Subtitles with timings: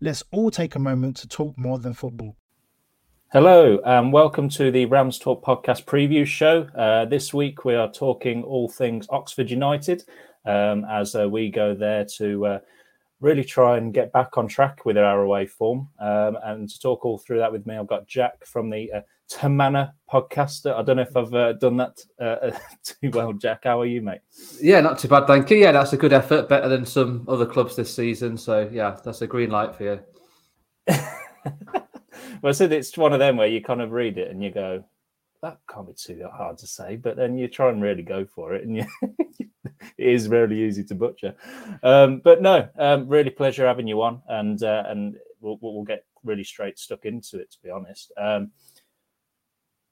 [0.00, 2.36] Let's all take a moment to talk more than football.
[3.32, 6.68] Hello, and welcome to the Rams Talk podcast preview show.
[6.78, 10.04] Uh, this week we are talking all things Oxford United
[10.46, 12.58] um, as uh, we go there to uh,
[13.20, 15.88] really try and get back on track with our away form.
[15.98, 19.00] Um, and to talk all through that with me, I've got Jack from the uh,
[19.30, 20.74] Tamana podcaster.
[20.74, 22.50] I don't know if I've uh, done that uh,
[22.82, 23.64] too well, Jack.
[23.64, 24.20] How are you, mate?
[24.60, 25.58] Yeah, not too bad, thank you.
[25.58, 28.36] Yeah, that's a good effort, better than some other clubs this season.
[28.36, 30.00] So yeah, that's a green light for you.
[30.86, 34.50] well, I said it's one of them where you kind of read it and you
[34.50, 34.84] go,
[35.42, 38.54] "That can't be too hard to say," but then you try and really go for
[38.54, 39.48] it, and you, it
[39.98, 41.34] is really easy to butcher.
[41.82, 46.06] Um, but no, um, really pleasure having you on, and uh, and we'll, we'll get
[46.24, 47.50] really straight stuck into it.
[47.50, 48.10] To be honest.
[48.16, 48.52] Um,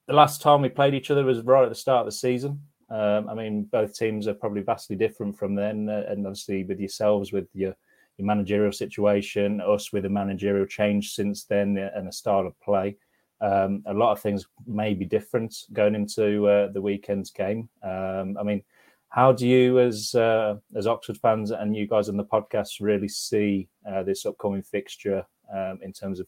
[0.07, 2.61] the last time we played each other was right at the start of the season.
[2.89, 6.79] Um, I mean, both teams are probably vastly different from then, uh, and obviously with
[6.79, 7.75] yourselves with your
[8.17, 12.97] your managerial situation, us with a managerial change since then, and a style of play.
[13.41, 17.69] Um, a lot of things may be different going into uh, the weekend's game.
[17.83, 18.63] Um, I mean,
[19.09, 23.09] how do you, as uh, as Oxford fans and you guys on the podcast, really
[23.09, 26.27] see uh, this upcoming fixture um, in terms of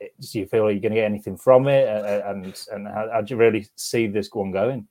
[0.00, 1.88] do you feel you're going to get anything from it,
[2.24, 4.86] and and how, how do you really see this one going?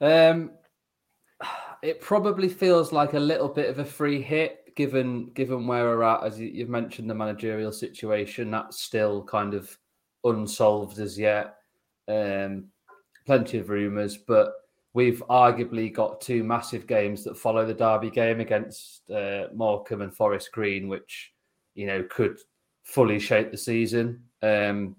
[0.00, 0.52] Um,
[1.82, 6.02] it probably feels like a little bit of a free hit, given given where we're
[6.02, 6.24] at.
[6.24, 9.76] As you've mentioned, the managerial situation that's still kind of
[10.24, 11.56] unsolved as yet.
[12.08, 12.66] Um,
[13.26, 14.54] plenty of rumours, but
[14.94, 20.14] we've arguably got two massive games that follow the Derby game against uh, Morecambe and
[20.14, 21.32] Forest Green, which
[21.74, 22.38] you know could
[22.82, 24.22] fully shape the season.
[24.42, 24.96] Um,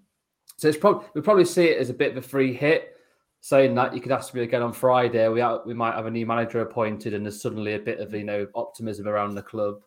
[0.58, 2.96] so it's probably we probably see it as a bit of a free hit.
[3.42, 5.26] Saying that, you could ask me again on Friday.
[5.30, 8.14] We have, we might have a new manager appointed, and there's suddenly a bit of
[8.14, 9.82] you know optimism around the club.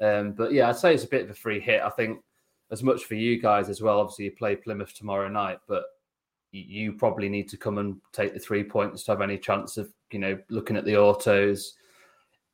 [0.00, 1.82] Um, but yeah, I'd say it's a bit of a free hit.
[1.82, 2.20] I think
[2.72, 4.00] as much for you guys as well.
[4.00, 5.84] Obviously, you play Plymouth tomorrow night, but
[6.52, 9.92] you probably need to come and take the three points to have any chance of
[10.10, 11.74] you know looking at the autos.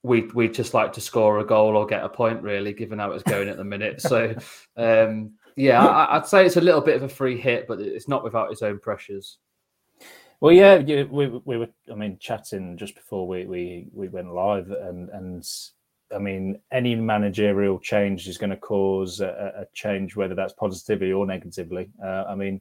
[0.02, 3.12] We we just like to score a goal or get a point, really, given how
[3.12, 4.00] it's going at the minute.
[4.00, 4.34] So
[4.76, 8.08] um, yeah, I, would say it's a little bit of a free hit, but it's
[8.08, 9.38] not without its own pressures.
[10.40, 14.70] Well, yeah, we, we were, I mean, chatting just before we, we, we went live,
[14.70, 15.44] and, and
[16.14, 21.10] I mean, any managerial change is going to cause a, a change, whether that's positively
[21.10, 21.90] or negatively.
[22.02, 22.60] Uh, I mean,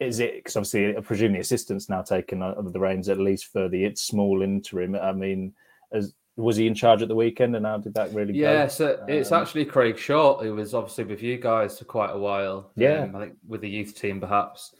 [0.00, 3.68] is it because obviously, I presume the assistant's now taken the reins at least for
[3.68, 4.94] the it's small interim.
[4.94, 5.54] I mean,
[5.92, 8.68] as was he in charge at the weekend, and how did that really yeah, go?
[8.68, 12.18] so um, it's actually Craig Short who was obviously with you guys for quite a
[12.18, 12.72] while.
[12.76, 14.74] Yeah, um, I think with the youth team perhaps.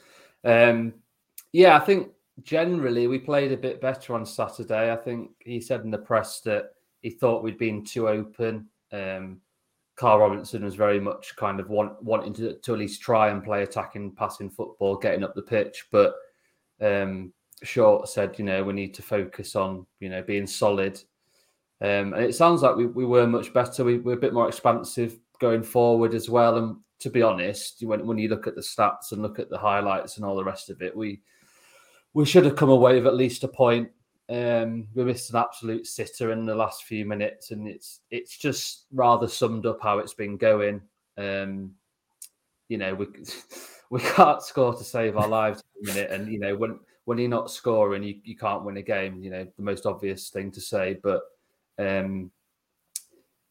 [0.45, 0.95] Um,
[1.53, 2.09] yeah, I think
[2.43, 4.93] generally we played a bit better on Saturday.
[4.93, 6.71] I think he said in the press that
[7.03, 8.69] he thought we'd been too open.
[8.93, 9.41] Um,
[9.97, 13.45] Karl Robinson was very much kind of want, wanting to, to at least try and
[13.45, 16.15] play attacking, passing football, getting up the pitch, but
[16.81, 17.33] um,
[17.63, 20.99] Short said, you know, we need to focus on, you know, being solid
[21.83, 23.85] um, and it sounds like we, we were much better.
[23.85, 26.59] We were a bit more expansive going forward as well.
[26.59, 29.59] And to be honest, when, when you look at the stats and look at the
[29.59, 31.21] highlights and all the rest of it, we
[32.13, 33.89] we should have come away with at least a point.
[34.29, 38.87] Um, we missed an absolute sitter in the last few minutes, and it's it's just
[38.93, 40.83] rather summed up how it's been going.
[41.17, 41.73] Um,
[42.69, 43.07] you know, we
[43.91, 47.51] we can't score to save our lives minute, and you know when when you're not
[47.51, 49.23] scoring, you, you can't win a game.
[49.23, 51.23] You know, the most obvious thing to say, but
[51.81, 52.31] um,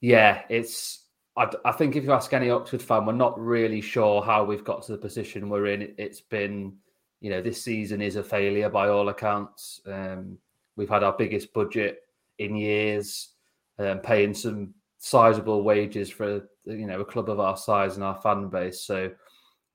[0.02, 1.06] yeah, it's
[1.36, 4.64] I, I, think if you ask any Oxford fan, we're not really sure how we've
[4.64, 5.94] got to the position we're in.
[5.98, 6.76] It's been,
[7.22, 9.82] you know, this season is a failure by all accounts.
[9.88, 10.38] Um,
[10.76, 12.00] we've had our biggest budget
[12.38, 13.30] in years,
[13.78, 18.20] um, paying some sizable wages for you know a club of our size and our
[18.22, 18.82] fan base.
[18.82, 19.12] So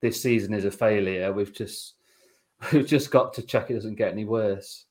[0.00, 1.32] this season is a failure.
[1.32, 1.94] We've just
[2.72, 4.86] we've just got to check it doesn't get any worse.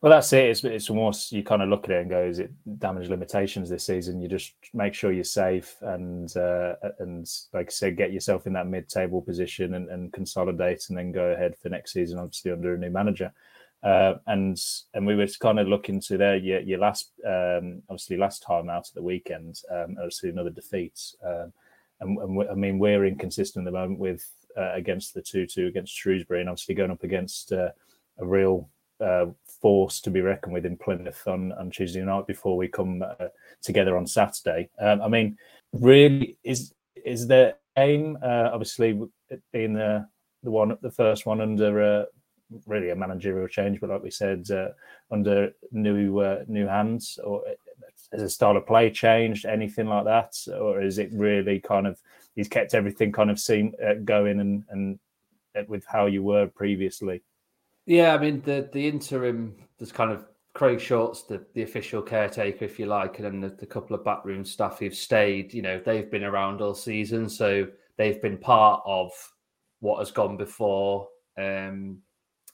[0.00, 0.46] Well, that's it.
[0.46, 3.68] It's, it's almost you kind of look at it and go, "Is it damage limitations
[3.68, 8.12] this season?" You just make sure you're safe and uh, and like I said, get
[8.12, 12.18] yourself in that mid-table position and, and consolidate, and then go ahead for next season.
[12.18, 13.32] Obviously, under a new manager,
[13.82, 14.58] uh, and
[14.94, 18.70] and we were kind of looking to there your, your last um, obviously last time
[18.70, 21.52] out at the weekend, um, obviously another defeat, um,
[22.00, 25.46] and, and we, I mean we're inconsistent at the moment with uh, against the two
[25.46, 27.70] two against Shrewsbury, and obviously going up against uh,
[28.18, 28.68] a real
[29.00, 29.26] uh,
[29.60, 33.28] force to be reckoned with in Plymouth on, on Tuesday night before we come uh,
[33.62, 34.68] together on Saturday.
[34.78, 35.36] Um, I mean,
[35.72, 36.72] really, is
[37.04, 38.18] is there aim?
[38.22, 39.00] Uh, obviously,
[39.52, 40.06] being the
[40.42, 42.04] the one, the first one under uh,
[42.66, 44.68] really a managerial change, but like we said, uh,
[45.10, 47.42] under new uh, new hands, or
[48.12, 49.46] has the style of play changed?
[49.46, 52.00] Anything like that, or is it really kind of
[52.36, 53.74] he's kept everything kind of seen
[54.04, 54.98] going and and
[55.68, 57.22] with how you were previously?
[57.86, 62.64] Yeah, I mean the the interim there's kind of Craig Short's the, the official caretaker,
[62.64, 65.80] if you like, and then the, the couple of backroom staff who've stayed, you know,
[65.84, 67.66] they've been around all season, so
[67.96, 69.10] they've been part of
[69.80, 71.08] what has gone before.
[71.36, 71.98] Um,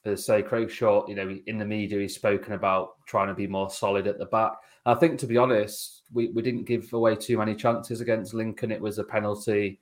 [0.07, 3.47] as say Craig Short, you know, in the media he's spoken about trying to be
[3.47, 4.53] more solid at the back.
[4.87, 8.73] I think to be honest, we, we didn't give away too many chances against Lincoln.
[8.73, 9.79] It was a penalty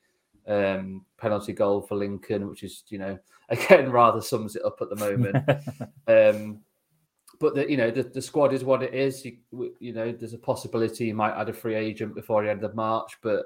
[0.48, 3.18] um, penalty goal for Lincoln, which is you know
[3.48, 5.36] again rather sums it up at the moment.
[6.08, 6.60] um,
[7.40, 9.24] but the, you know the, the squad is what it is.
[9.24, 9.36] You,
[9.78, 12.74] you know there's a possibility he might add a free agent before the end of
[12.74, 13.44] March, but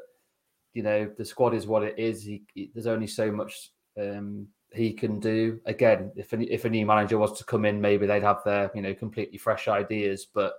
[0.73, 2.23] you know the squad is what it is.
[2.23, 3.71] He, he, there's only so much
[4.01, 5.61] um, he can do.
[5.67, 8.71] Again, if a, if a new manager was to come in, maybe they'd have their
[8.75, 10.27] you know completely fresh ideas.
[10.33, 10.55] But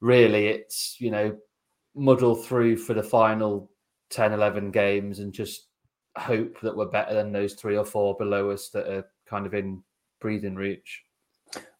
[0.00, 1.36] really, it's you know
[1.94, 3.70] muddle through for the final
[4.12, 5.68] 10, 11 games and just
[6.16, 9.54] hope that we're better than those three or four below us that are kind of
[9.54, 9.82] in
[10.20, 11.02] breathing reach.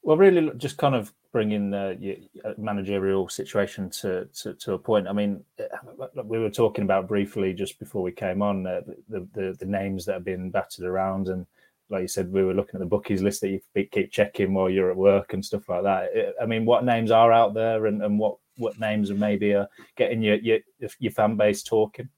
[0.03, 2.19] Well, really, just kind of bringing the
[2.59, 5.07] managerial situation to, to, to a point.
[5.07, 9.27] I mean, uh, we were talking about briefly just before we came on uh, the,
[9.33, 11.47] the, the names that have been battered around, and
[11.89, 13.61] like you said, we were looking at the bookies list that you
[13.93, 16.35] keep checking while you're at work and stuff like that.
[16.41, 19.67] I mean, what names are out there, and, and what what names are maybe uh,
[19.97, 20.59] getting your, your
[20.99, 22.09] your fan base talking?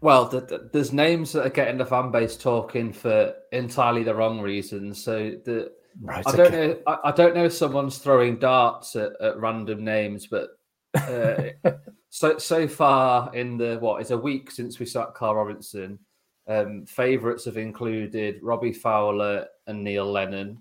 [0.00, 4.14] Well, the, the, there's names that are getting the fan base talking for entirely the
[4.14, 5.02] wrong reasons.
[5.02, 6.78] So the right, I don't know.
[6.86, 10.50] I, I, don't know if someone's throwing darts at, at random names, but
[10.94, 11.72] uh,
[12.10, 15.98] so so far in the what is a week since we sacked Karl Robinson,
[16.46, 20.58] um, favourites have included Robbie Fowler and Neil Lennon,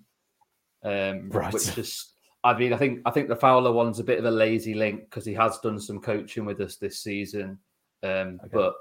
[0.83, 1.53] um, right.
[1.53, 2.13] which just.
[2.43, 5.09] I mean, I think I think the Fowler one's a bit of a lazy link
[5.09, 7.57] because he has done some coaching with us this season,
[8.03, 8.49] um, okay.
[8.53, 8.75] but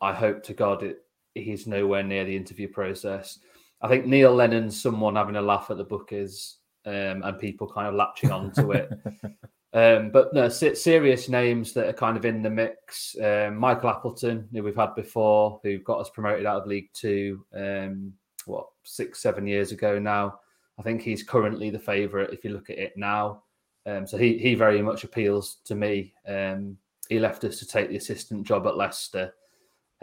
[0.00, 1.02] I hope to God it,
[1.34, 3.38] he's nowhere near the interview process.
[3.80, 6.56] I think Neil Lennon's someone having a laugh at the bookies
[6.86, 8.90] um, and people kind of latching onto it.
[9.72, 13.16] um, but no, serious names that are kind of in the mix.
[13.22, 17.44] Um, Michael Appleton, who we've had before, who got us promoted out of League Two,
[17.54, 18.12] um,
[18.46, 20.40] what, six, seven years ago now.
[20.78, 23.42] I think he's currently the favourite if you look at it now.
[23.86, 26.14] Um, so he, he very much appeals to me.
[26.26, 26.78] Um,
[27.08, 29.34] he left us to take the assistant job at Leicester.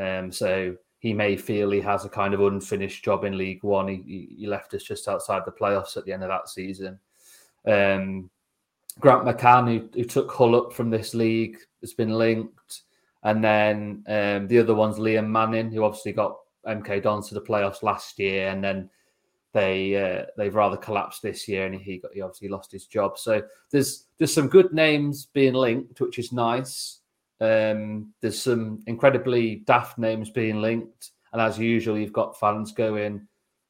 [0.01, 3.87] Um, so he may feel he has a kind of unfinished job in League One.
[3.87, 6.99] He, he left us just outside the playoffs at the end of that season.
[7.65, 8.29] Um,
[8.99, 12.83] Grant McCann, who, who, took Hull up from this league, has been linked.
[13.23, 17.41] And then um, the other one's Liam Manning, who obviously got MK Dons to the
[17.41, 18.89] playoffs last year, and then
[19.53, 23.17] they uh, they've rather collapsed this year, and he got, he obviously lost his job.
[23.17, 27.00] So there's there's some good names being linked, which is nice.
[27.41, 33.27] Um, there's some incredibly daft names being linked, and as usual, you've got fans going,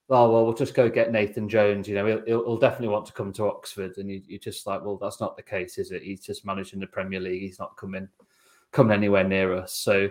[0.10, 3.13] "Oh well, we'll just go get Nathan Jones." You know, he'll, he'll definitely want to
[3.13, 6.04] come to Oxford, and you, are just like, "Well, that's not the case, is it?
[6.04, 7.44] He's just managing the Premier League.
[7.44, 8.10] He's not coming
[8.74, 10.10] coming anywhere near us." So,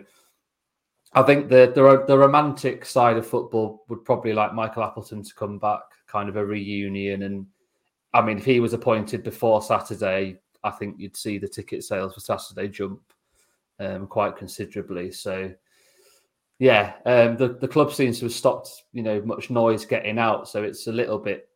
[1.12, 5.34] I think the the, the romantic side of football would probably like Michael Appleton to
[5.34, 7.24] come back, kind of a reunion.
[7.24, 7.46] And
[8.14, 12.14] I mean, if he was appointed before Saturday, I think you'd see the ticket sales
[12.14, 13.02] for Saturday jump
[13.80, 15.10] um, quite considerably.
[15.10, 15.52] So,
[16.58, 20.48] yeah, um, the the club seems to have stopped, you know, much noise getting out.
[20.48, 21.48] So it's a little bit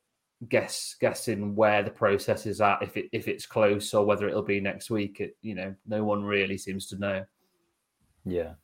[0.49, 4.43] guess guessing where the process is at, if it if it's close or whether it'll
[4.43, 5.21] be next week.
[5.21, 7.25] It, you know, no one really seems to know.
[8.25, 8.55] Yeah,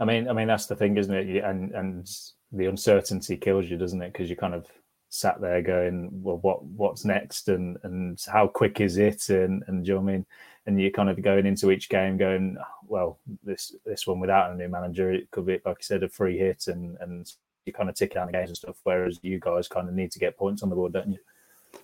[0.00, 1.44] I mean, I mean that's the thing, isn't it?
[1.44, 2.10] And and
[2.52, 4.12] the uncertainty kills you, doesn't it?
[4.12, 4.66] Because you kind of
[5.08, 9.84] sat there going, well, what what's next, and and how quick is it, and and
[9.84, 10.26] do you know I mean?
[10.66, 12.56] And you're kind of going into each game going,
[12.86, 16.08] well, this this one without a new manager, it could be like you said, a
[16.08, 17.32] free hit, and and
[17.66, 18.76] you kind of tick down the games and stuff.
[18.84, 21.18] Whereas you guys kind of need to get points on the board, don't you?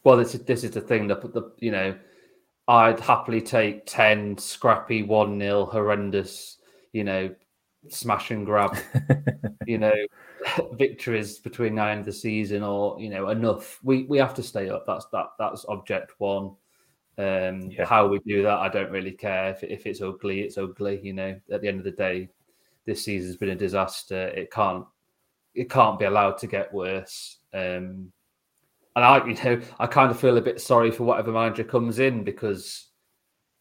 [0.05, 1.95] Well, this is this is the thing that the you know,
[2.69, 6.59] I'd happily take ten scrappy one 0 horrendous,
[6.93, 7.35] you know,
[7.89, 8.77] smash and grab,
[9.67, 9.95] you know,
[10.73, 13.79] victories between now and the season, or you know, enough.
[13.83, 14.85] We we have to stay up.
[14.87, 16.53] That's that that's object one.
[17.19, 17.85] Um, yeah.
[17.85, 19.50] How we do that, I don't really care.
[19.50, 21.00] If if it's ugly, it's ugly.
[21.02, 22.28] You know, at the end of the day,
[22.87, 24.28] this season's been a disaster.
[24.28, 24.87] It can't
[25.54, 27.38] it can't be allowed to get worse.
[27.52, 28.12] Um,
[28.97, 31.99] and I, you know, I kind of feel a bit sorry for whatever manager comes
[31.99, 32.88] in because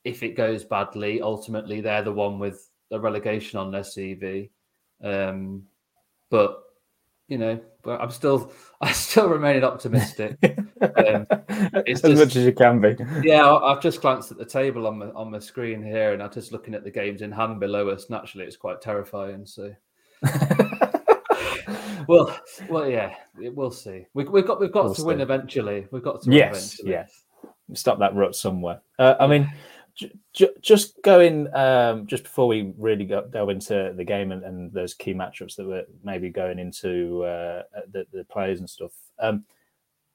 [0.03, 4.49] if it goes badly, ultimately they're the one with a relegation on their CV.
[5.03, 5.63] Um,
[6.29, 6.63] but
[7.31, 10.37] you know, but I'm still, I still remaining optimistic.
[10.43, 11.25] Um,
[11.87, 12.97] as just, much as you can be.
[13.23, 16.31] Yeah, I've just glanced at the table on my on my screen here, and I'm
[16.31, 18.09] just looking at the games in hand below us.
[18.09, 19.45] Naturally, it's quite terrifying.
[19.45, 19.73] So.
[22.07, 22.37] well,
[22.69, 24.05] well, yeah, we'll see.
[24.13, 25.07] We, have got we've got we'll to see.
[25.07, 25.87] win eventually.
[25.89, 26.91] We've got to yes, eventually.
[26.91, 27.23] yes.
[27.73, 28.81] Stop that rut somewhere.
[28.99, 29.49] Uh, I mean,
[30.61, 34.93] just going um, just before we really go, delve into the game and, and, those
[34.93, 38.91] key matchups that we're maybe going into uh, the, the, players and stuff.
[39.19, 39.43] Um,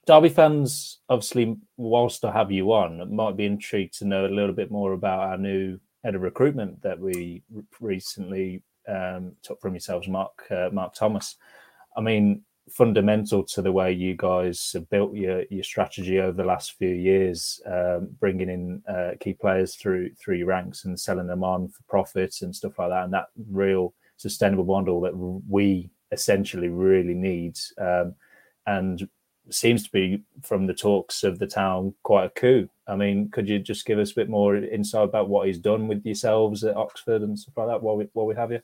[0.06, 4.54] Derby fans, obviously, whilst I have you on, might be intrigued to know a little
[4.54, 7.42] bit more about our new head of recruitment that we
[7.80, 11.36] recently um, took from yourselves, Mark uh, Mark Thomas.
[11.96, 16.44] I mean, fundamental to the way you guys have built your your strategy over the
[16.44, 21.26] last few years, um, bringing in uh, key players through through your ranks and selling
[21.26, 25.16] them on for profits and stuff like that, and that real sustainable model that
[25.48, 28.14] we essentially really need, um,
[28.66, 29.08] and
[29.50, 32.68] seems to be from the talks of the town quite a coup.
[32.88, 35.86] I mean, could you just give us a bit more insight about what he's done
[35.86, 38.60] with yourselves at Oxford and stuff like that while we while we have you?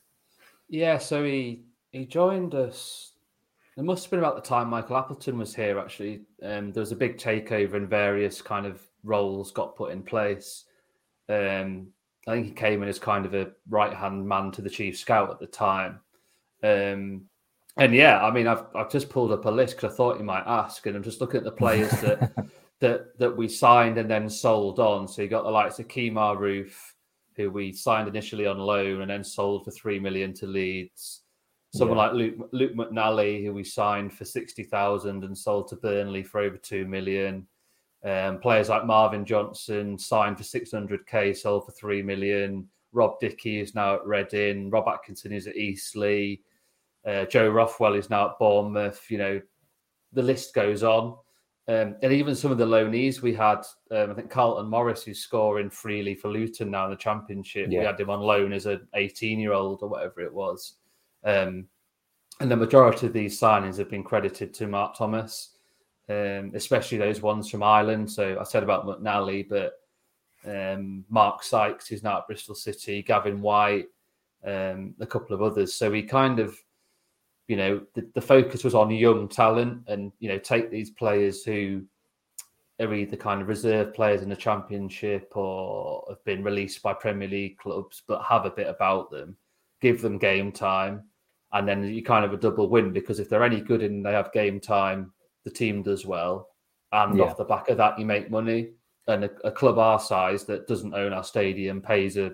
[0.67, 3.12] Yeah, so he he joined us.
[3.75, 5.79] It must have been about the time Michael Appleton was here.
[5.79, 10.03] Actually, um, there was a big takeover and various kind of roles got put in
[10.03, 10.65] place.
[11.27, 11.87] Um,
[12.27, 14.97] I think he came in as kind of a right hand man to the chief
[14.97, 15.99] scout at the time.
[16.61, 17.23] Um,
[17.77, 20.23] and yeah, I mean, I've I've just pulled up a list because I thought you
[20.23, 22.31] might ask, and I'm just looking at the players that
[22.79, 25.07] that that we signed and then sold on.
[25.07, 26.93] So you got the likes of Kemar Roofe,
[27.35, 31.22] who we signed initially on loan and then sold for three million to Leeds.
[31.73, 32.03] Someone yeah.
[32.03, 36.39] like Luke, Luke McNally, who we signed for sixty thousand and sold to Burnley for
[36.41, 37.47] over two million.
[38.05, 42.67] Um, players like Marvin Johnson signed for six hundred k, sold for three million.
[42.91, 44.69] Rob Dickie is now at Reading.
[44.69, 46.37] Rob Atkinson is at Eastleigh.
[47.07, 49.03] Uh, Joe Rothwell is now at Bournemouth.
[49.09, 49.41] You know,
[50.11, 51.17] the list goes on.
[51.67, 55.19] Um, and even some of the loanees we had, um, I think Carlton Morris, who's
[55.19, 57.79] scoring freely for Luton now in the Championship, yeah.
[57.79, 60.75] we had him on loan as an 18 year old or whatever it was.
[61.23, 61.67] Um,
[62.39, 65.57] and the majority of these signings have been credited to Mark Thomas,
[66.09, 68.11] um, especially those ones from Ireland.
[68.11, 69.73] So I said about McNally, but
[70.45, 73.87] um, Mark Sykes, who's now at Bristol City, Gavin White,
[74.45, 75.73] um, a couple of others.
[75.73, 76.57] So we kind of
[77.47, 81.43] you know, the, the focus was on young talent and, you know, take these players
[81.43, 81.83] who
[82.79, 87.27] are either kind of reserve players in the championship or have been released by Premier
[87.27, 89.35] League clubs, but have a bit about them,
[89.81, 91.03] give them game time,
[91.53, 94.11] and then you kind of a double win because if they're any good and they
[94.11, 96.49] have game time, the team does well.
[96.91, 97.25] And yeah.
[97.25, 98.71] off the back of that, you make money.
[99.07, 102.33] And a, a club our size that doesn't own our stadium pays a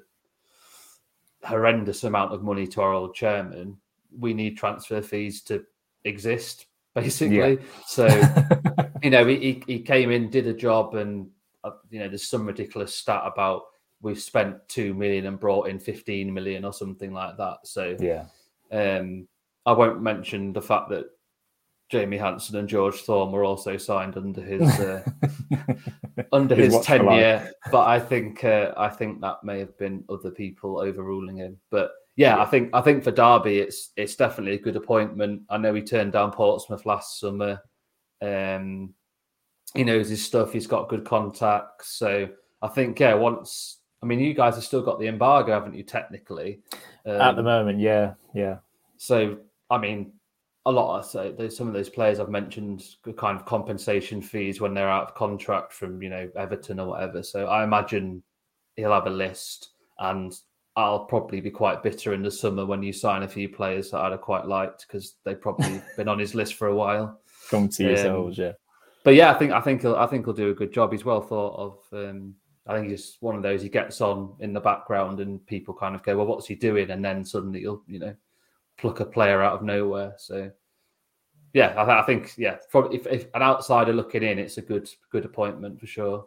[1.43, 3.77] horrendous amount of money to our old chairman
[4.17, 5.63] we need transfer fees to
[6.03, 7.37] exist, basically.
[7.37, 7.55] Yeah.
[7.85, 8.07] So,
[9.03, 11.29] you know, he, he came in, did a job, and,
[11.63, 13.63] uh, you know, there's some ridiculous stat about
[14.01, 17.57] we've spent 2 million and brought in 15 million or something like that.
[17.65, 18.25] So, yeah.
[18.71, 19.27] Um,
[19.65, 21.05] I won't mention the fact that
[21.89, 25.03] Jamie Hanson and George Thorne were also signed under his uh,
[26.31, 30.29] under his, his tenure, but I think uh, I think that may have been other
[30.29, 31.57] people overruling him.
[31.71, 35.41] But yeah, I think I think for Derby, it's it's definitely a good appointment.
[35.49, 37.59] I know he turned down Portsmouth last summer.
[38.21, 38.93] Um,
[39.73, 40.53] he knows his stuff.
[40.53, 41.97] He's got good contacts.
[41.97, 42.29] So
[42.61, 45.83] I think yeah, once I mean, you guys have still got the embargo, haven't you?
[45.83, 46.59] Technically,
[47.05, 48.57] um, at the moment, yeah, yeah.
[48.97, 49.37] So
[49.69, 50.13] I mean,
[50.65, 52.83] a lot of so there's some of those players I've mentioned
[53.17, 57.23] kind of compensation fees when they're out of contract from you know Everton or whatever.
[57.23, 58.23] So I imagine
[58.75, 60.33] he'll have a list and
[60.75, 63.99] I'll probably be quite bitter in the summer when you sign a few players that
[63.99, 67.19] I'd have quite liked because they've probably been on his list for a while.
[67.49, 68.53] Come to Um, yourselves, yeah.
[69.03, 70.91] But yeah, I think I think he'll I think he'll do a good job.
[70.91, 72.07] He's well thought of.
[72.09, 72.35] Um,
[72.69, 75.95] I think he's one of those he gets on in the background and people kind
[75.95, 76.91] of go, well, what's he doing?
[76.91, 78.15] And then suddenly you'll, you know
[78.79, 80.13] pluck a player out of nowhere.
[80.17, 80.51] So
[81.53, 84.61] yeah, I, th- I think yeah, from, if, if an outsider looking in, it's a
[84.61, 86.25] good good appointment for sure.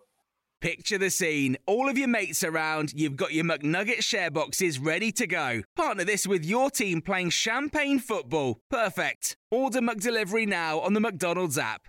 [0.61, 1.57] Picture the scene.
[1.67, 5.63] All of your mates around, you've got your McNugget share boxes ready to go.
[5.75, 8.61] Partner this with your team playing champagne football.
[8.71, 9.37] Perfect.
[9.51, 11.89] Order McDelivery now on the McDonald's app.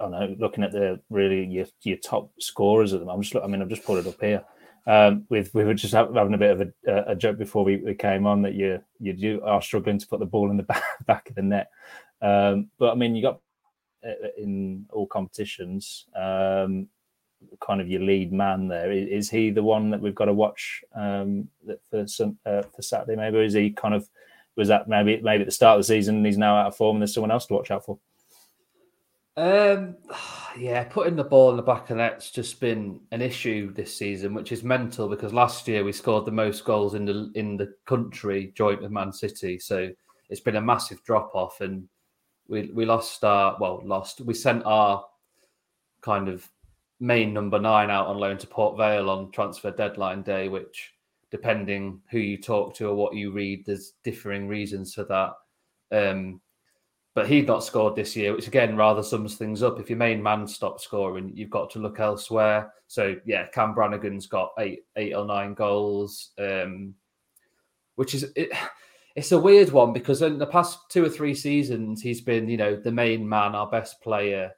[0.00, 3.08] I don't know, looking at the really your, your top scorers at them.
[3.08, 4.42] I'm just I mean I've just put it up here.
[4.86, 7.94] Um, with we were just having a bit of a, a joke before we, we
[7.94, 11.28] came on that you you are struggling to put the ball in the back, back
[11.28, 11.70] of the net.
[12.22, 13.40] Um, but I mean you got
[14.06, 16.88] uh, in all competitions um,
[17.60, 18.90] kind of your lead man there.
[18.90, 21.48] Is, is he the one that we've got to watch um,
[21.90, 23.16] for some uh, for Saturday?
[23.16, 24.08] Maybe or is he kind of
[24.56, 26.96] was that maybe maybe at the start of the season he's now out of form
[26.96, 27.98] and there's someone else to watch out for?
[29.36, 29.96] Um,
[30.58, 34.34] yeah, putting the ball in the back of net's just been an issue this season,
[34.34, 37.74] which is mental because last year we scored the most goals in the in the
[37.86, 39.58] country, joint with Man City.
[39.58, 39.90] So
[40.28, 41.88] it's been a massive drop off, and
[42.48, 44.20] we we lost our well lost.
[44.20, 45.04] We sent our
[46.02, 46.48] kind of
[46.98, 50.92] main number nine out on loan to Port Vale on transfer deadline day, which
[51.30, 55.32] depending who you talk to or what you read, there's differing reasons for that.
[55.92, 56.40] Um,
[57.14, 59.80] but he'd not scored this year, which again rather sums things up.
[59.80, 62.72] If your main man stops scoring, you've got to look elsewhere.
[62.86, 66.94] So yeah, Cam Brannagan's got eight, eight or nine goals, um,
[67.96, 68.50] which is it,
[69.16, 72.56] it's a weird one because in the past two or three seasons he's been you
[72.56, 74.52] know the main man, our best player,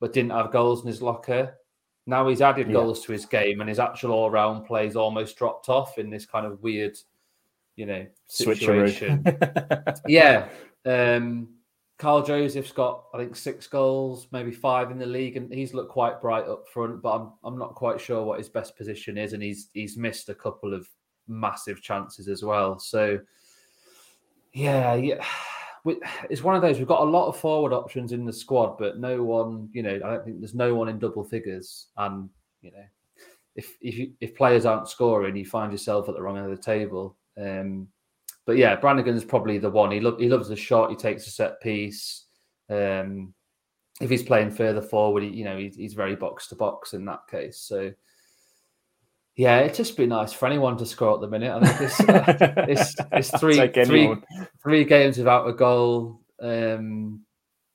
[0.00, 1.54] but didn't have goals in his locker.
[2.06, 2.72] Now he's added Yeah.
[2.74, 6.46] goals to his game, and his actual all-round plays almost dropped off in this kind
[6.46, 6.96] of weird,
[7.76, 9.24] you know, situation.
[10.08, 10.48] Yeah.
[10.84, 11.48] Um,
[12.02, 15.92] Carl Joseph's got, I think, six goals, maybe five in the league, and he's looked
[15.92, 17.00] quite bright up front.
[17.00, 20.28] But I'm, I'm not quite sure what his best position is, and he's he's missed
[20.28, 20.88] a couple of
[21.28, 22.80] massive chances as well.
[22.80, 23.20] So,
[24.52, 25.24] yeah, yeah,
[25.84, 26.78] we, it's one of those.
[26.78, 29.94] We've got a lot of forward options in the squad, but no one, you know,
[29.94, 32.28] I don't think there's no one in double figures, and
[32.62, 32.84] you know,
[33.54, 36.56] if if you, if players aren't scoring, you find yourself at the wrong end of
[36.56, 37.16] the table.
[37.40, 37.86] Um,
[38.46, 39.90] but yeah, Brannagan's probably the one.
[39.90, 40.90] He lo- he loves the shot.
[40.90, 42.26] He takes a set piece.
[42.68, 43.34] Um,
[44.00, 47.04] if he's playing further forward, he, you know, he's, he's very box to box in
[47.04, 47.58] that case.
[47.58, 47.92] So
[49.36, 51.52] yeah, it'd just be nice for anyone to score at the minute.
[51.52, 52.00] I think it's
[52.68, 54.14] it's, it's three Take three
[54.62, 56.20] three games without a goal.
[56.40, 57.22] Um,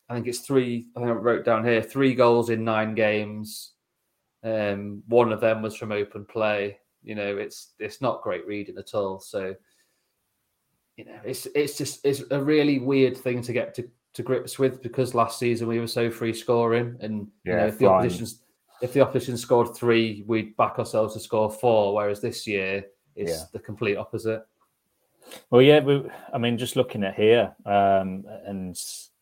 [0.10, 0.88] I think it's three.
[0.96, 3.74] I think I wrote down here three goals in nine games.
[4.44, 6.80] Um, one of them was from open play.
[7.04, 9.20] You know, it's it's not great reading at all.
[9.20, 9.56] So,
[10.98, 14.58] you know, it's it's just it's a really weird thing to get to, to grips
[14.60, 17.86] with because last season we were so free scoring, and you Yeah, know, if the
[17.86, 18.42] opposition's
[18.82, 21.94] if the opposition scored three, we'd back ourselves to score four.
[21.96, 23.44] Whereas this year, it's Yeah.
[23.54, 24.46] the complete opposite.
[25.50, 28.76] Well, yeah, we, I mean, just looking at here um, and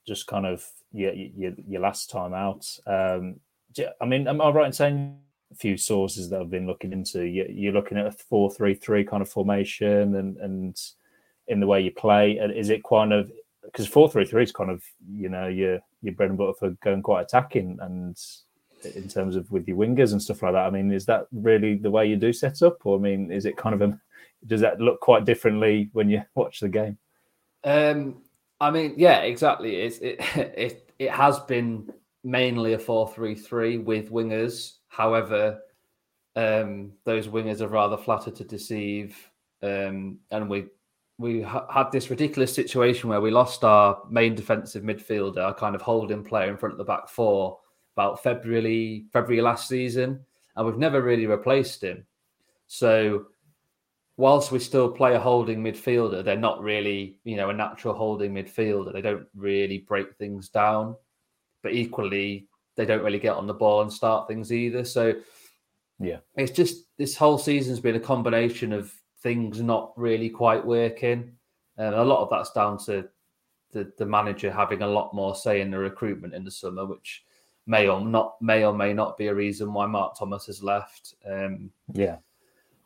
[0.06, 2.68] just kind of your, your, your last time out.
[2.86, 3.40] Um,
[3.74, 5.18] do- I mean, am I right in saying
[5.52, 7.24] a few sources that I've been looking into?
[7.24, 10.80] You, you're looking at a four-three-three kind of formation and and
[11.48, 12.38] in the way you play.
[12.38, 13.32] And is it kind of
[13.64, 17.24] because four-three-three is kind of you know your your bread and butter for going quite
[17.24, 18.18] attacking and
[18.94, 20.66] in terms of with your wingers and stuff like that.
[20.66, 23.46] I mean, is that really the way you do set up, or I mean, is
[23.46, 24.00] it kind of a
[24.46, 26.98] does that look quite differently when you watch the game?
[27.64, 28.22] Um,
[28.60, 29.78] I mean, yeah, exactly.
[29.78, 31.92] It's, it it it has been
[32.24, 34.78] mainly a four-three-three with wingers.
[34.88, 35.60] However,
[36.36, 39.18] um, those wingers are rather flattered to deceive,
[39.64, 40.66] um, and we
[41.18, 45.76] we ha- had this ridiculous situation where we lost our main defensive midfielder, our kind
[45.76, 47.60] of holding player in front of the back four,
[47.96, 50.20] about February February last season,
[50.56, 52.06] and we've never really replaced him.
[52.68, 53.28] So
[54.18, 58.34] whilst we still play a holding midfielder, they're not really, you know, a natural holding
[58.34, 58.92] midfielder.
[58.92, 60.96] They don't really break things down,
[61.62, 64.84] but equally, they don't really get on the ball and start things either.
[64.84, 65.14] So,
[66.00, 68.94] yeah, it's just this whole season's been a combination of
[69.26, 71.32] things not really quite working,
[71.78, 73.10] and a lot of that's down to
[73.72, 77.26] the, the manager having a lot more say in the recruitment in the summer, which
[77.66, 81.16] may or not may or may not be a reason why Mark Thomas has left.
[81.26, 82.18] Um, yeah,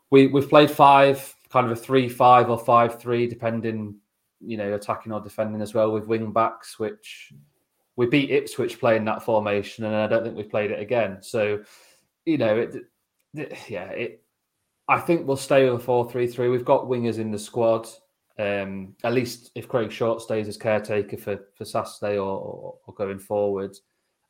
[0.08, 3.96] we we've played five, kind of a three-five or five-three, depending,
[4.40, 7.34] you know, attacking or defending as well with wing backs, which
[7.96, 11.18] we beat Ipswich playing that formation, and I don't think we've played it again.
[11.20, 11.62] So,
[12.24, 12.76] you know, it,
[13.34, 14.24] it yeah, it.
[14.90, 16.48] I think we'll stay with a four-three-three.
[16.48, 17.88] We've got wingers in the squad.
[18.40, 22.94] Um, at least if Craig Short stays as caretaker for for Saturday or, or, or
[22.94, 23.76] going forward,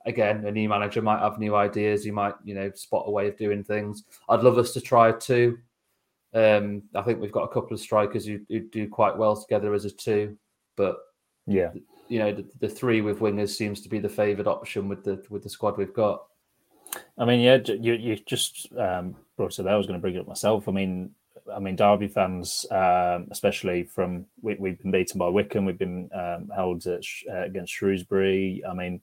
[0.04, 2.04] again, a new manager might have new ideas.
[2.04, 4.04] He might, you know, spot a way of doing things.
[4.28, 5.58] I'd love us to try two.
[6.34, 9.72] Um, I think we've got a couple of strikers who, who, do quite well together
[9.72, 10.36] as a two,
[10.76, 10.98] but
[11.46, 11.70] yeah,
[12.08, 15.24] you know, the, the three with wingers seems to be the favoured option with the
[15.30, 16.26] with the squad we've got.
[17.18, 19.62] I mean, yeah, you you just um, brought it.
[19.62, 19.72] There.
[19.72, 20.68] I was going to bring it up myself.
[20.68, 21.14] I mean,
[21.50, 26.10] I mean, Derby fans, um, especially from we, have been beaten by Wycombe, we've been
[26.12, 28.62] um, held at, uh, against Shrewsbury.
[28.68, 29.00] I mean,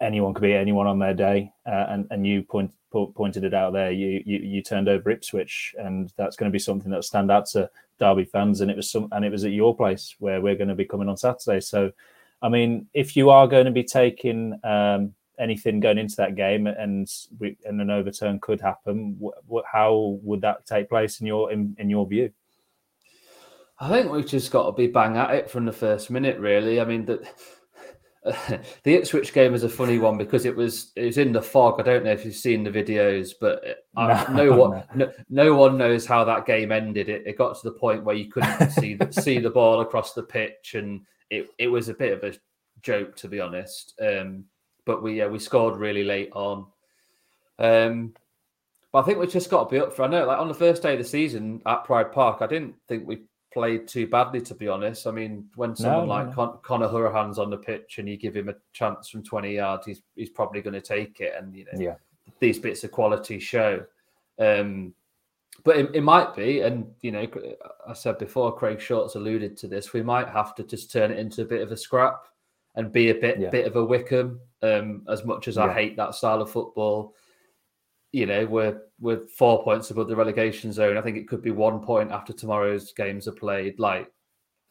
[0.00, 3.52] anyone could be anyone on their day, uh, and and you point, po- pointed it
[3.52, 3.92] out there.
[3.92, 7.44] You, you you turned over Ipswich, and that's going to be something that stand out
[7.48, 8.62] to Derby fans.
[8.62, 10.86] And it was some, and it was at your place where we're going to be
[10.86, 11.60] coming on Saturday.
[11.60, 11.92] So,
[12.40, 15.12] I mean, if you are going to be taking um,
[15.42, 20.18] anything going into that game, and we, and an overturn could happen, wh- wh- how
[20.22, 22.30] would that take place in your in, in your view?
[23.78, 26.80] I think we've just got to be bang at it from the first minute, really.
[26.80, 27.22] I mean, that
[28.84, 31.80] the Ipswich game is a funny one because it was it was in the fog.
[31.80, 35.76] I don't know if you've seen the videos, but no, no one no, no, one
[35.76, 37.08] knows how that game ended.
[37.08, 40.12] It, it got to the point where you couldn't see the, see the ball across
[40.12, 41.00] the pitch, and
[41.30, 42.38] it, it was a bit of a
[42.82, 43.94] joke to be honest.
[44.00, 44.44] Um,
[44.84, 46.66] but we yeah, we scored really late on.
[47.58, 48.14] Um,
[48.92, 50.02] but I think we've just got to be up for.
[50.02, 52.74] I know, like on the first day of the season at Pride Park, I didn't
[52.88, 55.06] think we played too badly, to be honest.
[55.06, 56.34] I mean, when someone no, like no.
[56.34, 59.86] Con- Conor Hourihane's on the pitch and you give him a chance from 20 yards,
[59.86, 61.34] he's he's probably going to take it.
[61.38, 61.94] And you know, yeah.
[62.40, 63.84] these bits of quality show.
[64.38, 64.94] Um,
[65.64, 67.26] but it, it, might be, and you know,
[67.86, 69.92] I said before, Craig Short's alluded to this.
[69.92, 72.24] We might have to just turn it into a bit of a scrap
[72.74, 73.50] and be a bit yeah.
[73.50, 74.40] bit of a Wycombe.
[74.62, 75.64] Um, as much as yeah.
[75.64, 77.14] I hate that style of football,
[78.12, 80.96] you know, we're we're four points above the relegation zone.
[80.96, 83.78] I think it could be one point after tomorrow's games are played.
[83.80, 84.12] Like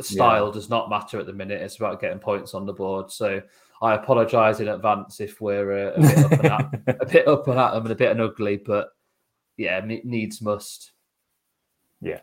[0.01, 0.53] style yeah.
[0.53, 1.61] does not matter at the minute.
[1.61, 3.11] It's about getting points on the board.
[3.11, 3.41] So
[3.81, 7.47] I apologise in advance if we're uh, a, bit up and at, a bit up
[7.47, 8.89] and at them and a bit ugly, but
[9.57, 10.91] yeah, needs must.
[11.99, 12.19] Yeah.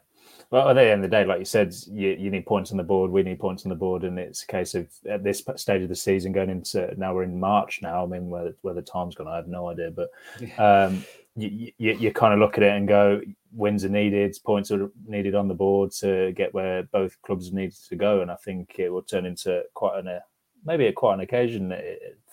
[0.51, 2.79] Well, at the end of the day, like you said, you, you need points on
[2.79, 3.11] the board.
[3.11, 5.91] We need points on the board, and it's a case of at this stage of
[5.91, 8.03] the season, going into now we're in March now.
[8.03, 9.91] I mean, where where the time's gone, I have no idea.
[9.91, 10.11] But
[10.59, 11.05] um,
[11.37, 13.21] you, you, you kind of look at it and go,
[13.53, 17.73] wins are needed, points are needed on the board to get where both clubs need
[17.89, 20.19] to go, and I think it will turn into quite an
[20.65, 21.81] maybe a quite an occasion uh,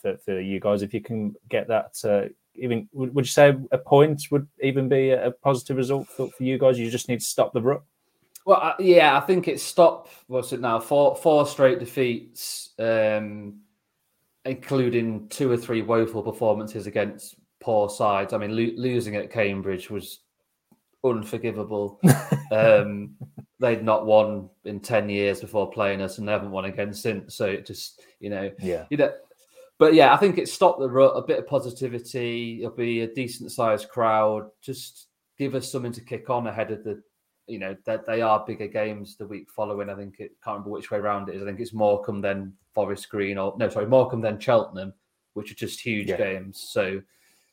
[0.02, 1.96] for, for you guys if you can get that.
[2.02, 6.44] Uh, even would you say a point would even be a positive result for, for
[6.44, 6.80] you guys?
[6.80, 7.84] You just need to stop the rut.
[8.46, 10.08] Well, uh, yeah, I think it's stop.
[10.28, 10.80] What's it now?
[10.80, 13.62] Four four straight defeats, um,
[14.46, 18.34] including two or three woeful performances against poor sides.
[18.34, 20.20] I mean, lo- losing at Cambridge was
[21.04, 22.00] unforgivable.
[22.52, 23.16] um,
[23.60, 27.34] they'd not won in ten years before playing us, and they haven't won again since.
[27.34, 29.12] So it just, you know, yeah, you know.
[29.80, 31.14] But yeah, I think it stopped the rut.
[31.16, 32.60] A bit of positivity.
[32.60, 34.52] It'll be a decent sized crowd.
[34.62, 35.08] Just
[35.40, 37.02] give us something to kick on ahead of the
[37.48, 39.90] you know that they are bigger games the week following.
[39.90, 41.42] I think it can't remember which way around it is.
[41.42, 44.94] I think it's Morecambe then Forest Green, or no, sorry, Morecambe then Cheltenham,
[45.34, 46.18] which are just huge yeah.
[46.18, 46.60] games.
[46.60, 47.02] So,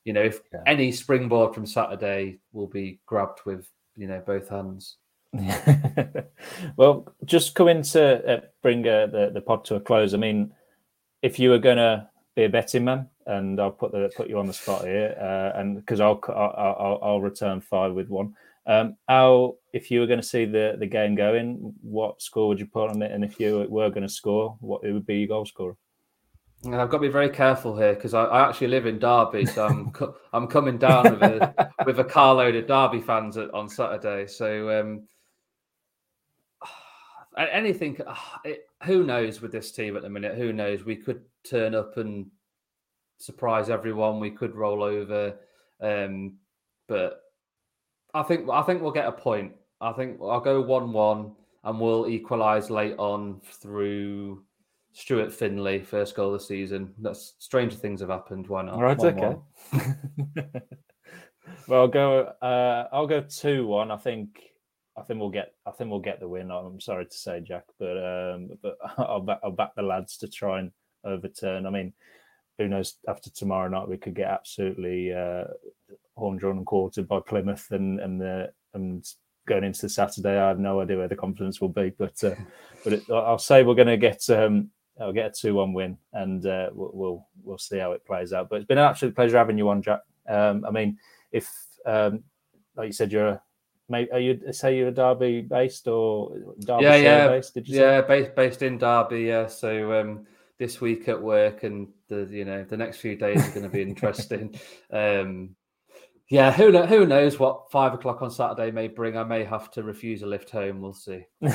[0.04, 0.60] you know, if yeah.
[0.66, 4.96] any springboard from Saturday will be grabbed with you know both hands.
[6.76, 10.14] well, just coming to uh, bring uh, the the pod to a close.
[10.14, 10.52] I mean,
[11.22, 14.38] if you were going to be a betting man, and I'll put the put you
[14.38, 18.34] on the spot here, uh, and because I'll, I'll I'll I'll return five with one.
[18.66, 22.60] Um, Al, if you were going to see the, the game going, what score would
[22.60, 23.10] you put on it?
[23.10, 25.76] And if you were going to score, what it would be your goal scorer?
[26.64, 29.46] And I've got to be very careful here because I, I, actually live in Derby,
[29.46, 33.52] so I'm co- I'm coming down with a with a carload of Derby fans at,
[33.52, 34.28] on Saturday.
[34.28, 35.08] So um,
[37.36, 37.98] anything.
[38.06, 40.36] ah, It, who knows with this team at the minute?
[40.38, 40.84] Who knows?
[40.84, 42.26] We could turn up and
[43.18, 44.20] surprise everyone.
[44.20, 45.34] We could roll over,
[45.80, 46.36] um,
[46.86, 47.21] but
[48.14, 49.52] I think I think we'll get a point.
[49.80, 51.32] I think I'll go one-one,
[51.64, 54.44] and we'll equalise late on through
[54.92, 56.94] Stuart Findlay, first goal of the season.
[56.98, 58.46] That's stranger things have happened.
[58.46, 58.74] Why not?
[58.74, 59.42] All right, 1-1.
[59.74, 60.50] okay.
[61.68, 62.32] well, I'll go.
[62.42, 63.90] Uh, I'll go two one.
[63.90, 64.40] I think.
[64.96, 65.54] I think we'll get.
[65.66, 66.50] I think we'll get the win.
[66.50, 69.40] I'm sorry to say, Jack, but um, but I'll back.
[69.42, 70.70] I'll back the lads to try and
[71.04, 71.66] overturn.
[71.66, 71.94] I mean,
[72.58, 72.96] who knows?
[73.08, 75.44] After tomorrow night, we could get absolutely uh,
[76.16, 79.04] horn drawn and quartered by Plymouth, and and the and
[79.46, 81.90] going into the Saturday, I have no idea where the confidence will be.
[81.90, 82.34] But uh,
[82.84, 84.28] but it, I'll say we're going to get.
[84.30, 84.70] Um,
[85.00, 88.50] I'll get a two-one win, and uh, we'll, we'll we'll see how it plays out.
[88.50, 90.00] But it's been an absolute pleasure having you on, Jack.
[90.28, 90.98] Um, I mean,
[91.32, 91.50] if
[91.86, 92.22] um,
[92.76, 93.42] like you said, you're a,
[93.90, 97.54] are you say you're a Derby based or Derby yeah, yeah, based?
[97.54, 99.22] Did you yeah, based based in Derby.
[99.22, 100.26] Yeah, so um,
[100.58, 103.68] this week at work and the you know the next few days are going to
[103.68, 104.54] be interesting.
[104.92, 105.56] um,
[106.32, 109.18] yeah, who kno- who knows what five o'clock on Saturday may bring?
[109.18, 110.80] I may have to refuse a lift home.
[110.80, 111.26] We'll see.
[111.40, 111.52] well,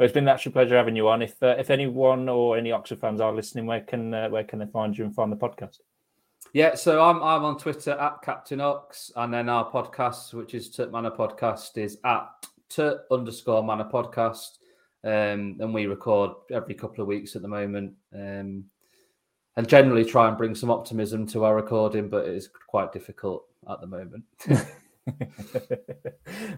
[0.00, 1.22] it's been an absolute pleasure having you on.
[1.22, 4.58] If uh, if anyone or any Oxford fans are listening, where can uh, where can
[4.58, 5.78] they find you and find the podcast?
[6.54, 10.68] Yeah, so I'm I'm on Twitter at Captain Ox, and then our podcast, which is
[10.68, 12.26] Tut Manor Podcast, is at
[12.68, 14.58] Tut underscore Manor Podcast,
[15.04, 18.64] um, and we record every couple of weeks at the moment, um,
[19.56, 23.44] and generally try and bring some optimism to our recording, but it is quite difficult
[23.70, 24.24] at the moment.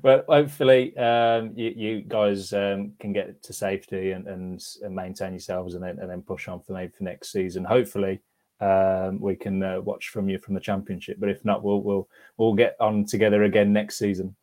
[0.03, 5.33] well, hopefully, um, you, you guys um, can get to safety and, and, and maintain
[5.33, 7.65] yourselves, and then and then push on for maybe for next season.
[7.65, 8.21] Hopefully,
[8.61, 11.19] um, we can uh, watch from you from the championship.
[11.21, 14.35] But if not, we'll we'll we'll get on together again next season.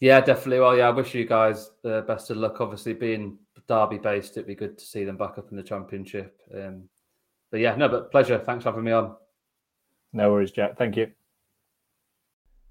[0.00, 0.60] Yeah, definitely.
[0.60, 2.60] Well, yeah, I wish you guys the best of luck.
[2.60, 6.38] Obviously, being Derby based, it'd be good to see them back up in the championship.
[6.54, 6.88] Um,
[7.50, 8.38] but yeah, no, but pleasure.
[8.38, 9.16] Thanks for having me on.
[10.12, 10.76] No worries, Jack.
[10.76, 11.12] Thank you.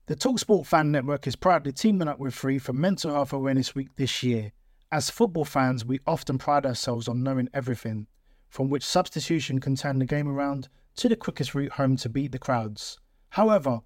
[0.08, 3.90] The Talksport Fan Network is proudly teaming up with Free for Mental Health Awareness Week
[3.96, 4.52] this year.
[4.92, 8.08] As football fans, we often pride ourselves on knowing everything,
[8.50, 12.32] from which substitution can turn the game around to the quickest route home to beat
[12.32, 13.00] the crowds.
[13.30, 13.82] However,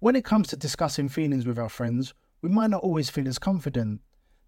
[0.00, 3.38] when it comes to discussing feelings with our friends, we might not always feel as
[3.38, 4.00] confident.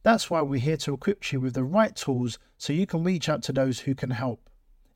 [0.02, 3.28] That's why we're here to equip you with the right tools so you can reach
[3.28, 4.50] out to those who can help.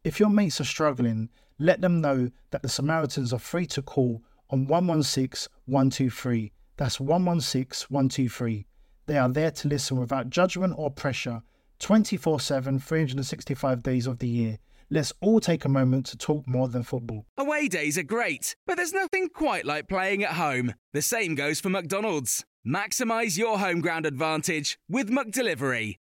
[0.07, 4.23] If your mates are struggling, let them know that the Samaritans are free to call
[4.51, 6.53] on 116 123.
[6.77, 8.66] That's 116 123.
[9.07, 11.42] They are there to listen without judgment or pressure
[11.81, 14.59] 24 7, 365 days of the year.
[14.90, 17.27] Let's all take a moment to talk more than football.
[17.37, 20.75] Away days are great, but there's nothing quite like playing at home.
[20.92, 22.45] The same goes for McDonald's.
[22.64, 25.97] Maximize your home ground advantage with McDelivery.